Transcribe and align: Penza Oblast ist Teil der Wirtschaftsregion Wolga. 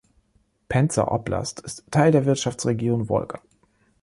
Penza 0.67 1.09
Oblast 1.11 1.59
ist 1.59 1.85
Teil 1.91 2.11
der 2.11 2.25
Wirtschaftsregion 2.25 3.07
Wolga. 3.07 3.39